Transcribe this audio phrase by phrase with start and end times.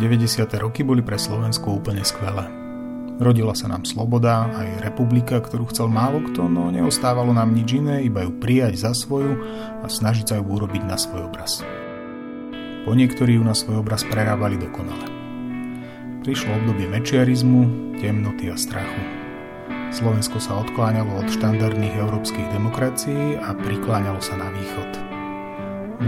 [0.00, 0.48] 90.
[0.64, 2.48] roky boli pre Slovensko úplne skvelé.
[3.20, 8.08] Rodila sa nám sloboda, aj republika, ktorú chcel málo kto, no neostávalo nám nič iné,
[8.08, 9.36] iba ju prijať za svoju
[9.84, 11.60] a snažiť sa ju urobiť na svoj obraz.
[12.88, 15.04] Po niektorí ju na svoj obraz prerábali dokonale.
[16.24, 19.04] Prišlo obdobie mečiarizmu, temnoty a strachu.
[19.92, 24.90] Slovensko sa odkláňalo od štandardných európskych demokracií a prikláňalo sa na východ.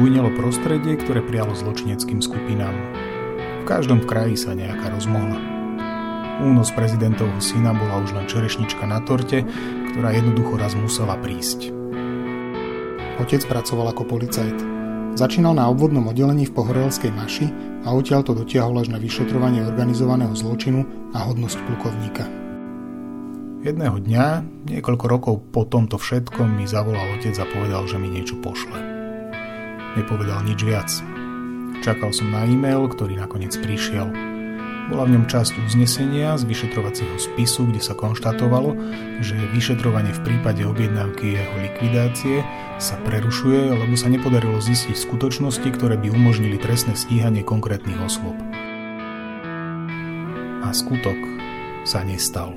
[0.01, 2.73] Bujnelo prostredie, ktoré prijalo zločineckým skupinám.
[3.63, 5.39] V každom kraji sa nejaká rozmohla.
[6.43, 9.47] Únos prezidentovho syna bola už len čerešnička na torte,
[9.95, 11.71] ktorá jednoducho raz musela prísť.
[13.23, 14.59] Otec pracoval ako policajt.
[15.15, 17.47] Začínal na obvodnom oddelení v Pohorelskej Maši
[17.87, 20.83] a odtiaľ to dotiahol až na vyšetrovanie organizovaného zločinu
[21.15, 22.27] a hodnosť plukovníka.
[23.63, 24.27] Jedného dňa,
[24.75, 28.75] niekoľko rokov po tomto všetkom, mi zavolal otec a povedal, že mi niečo pošle.
[29.95, 31.12] Nepovedal nič viac.
[31.83, 34.09] Čakal som na e-mail, ktorý nakoniec prišiel–
[34.93, 38.77] bola v ňom časť uznesenia z vyšetrovacieho spisu, kde sa konštatovalo,
[39.25, 42.45] že vyšetrovanie v prípade objednávky jeho likvidácie
[42.77, 48.37] sa prerušuje, lebo sa nepodarilo zistiť skutočnosti, ktoré by umožnili trestné stíhanie konkrétnych osôb.
[50.61, 51.17] A skutok
[51.89, 52.53] sa nestal.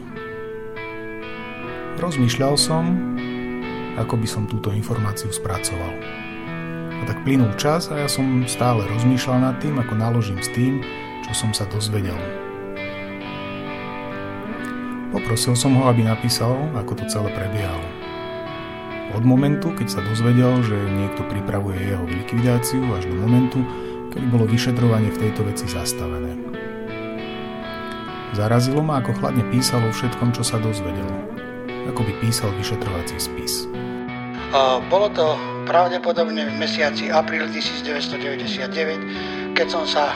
[2.03, 2.83] Rozmýšľal som,
[3.95, 5.95] ako by som túto informáciu spracoval.
[7.01, 10.79] A tak plynul čas a ja som stále rozmýšľal nad tým, ako naložím s tým,
[11.27, 12.17] čo som sa dozvedel.
[15.15, 17.87] Poprosil som ho, aby napísal, ako to celé prebiehalo.
[19.15, 23.63] Od momentu, keď sa dozvedel, že niekto pripravuje jeho likvidáciu, až do momentu,
[24.11, 26.35] kedy bolo vyšetrovanie v tejto veci zastavené.
[28.35, 31.07] Zarazilo ma, ako chladne písal o všetkom, čo sa dozvedel.
[31.87, 33.71] Ako by písal vyšetrovací spis.
[34.51, 40.13] A bolo to pravdepodobne v mesiaci apríl 1999, keď som sa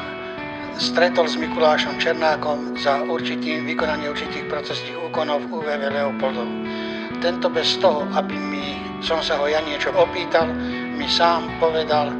[0.80, 6.48] stretol s Mikulášom Černákom za určitým vykonanie určitých procesných úkonov v UVV Leopoldov.
[7.20, 10.48] Tento bez toho, aby mi, som sa ho ja niečo opýtal,
[10.96, 12.16] mi sám povedal,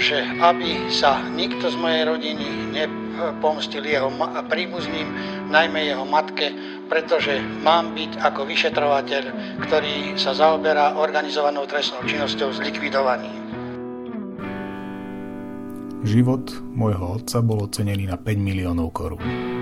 [0.00, 2.72] že aby sa nikto z mojej rodiny
[3.20, 4.08] nepomstil jeho
[4.48, 5.08] príbuzným,
[5.52, 6.48] najmä jeho matke,
[6.88, 9.24] pretože mám byť ako vyšetrovateľ,
[9.68, 13.52] ktorý sa zaoberá organizovanou trestnou činnosťou zlikvidovaním.
[16.00, 19.59] Život môjho otca bol ocenený na 5 miliónov korún.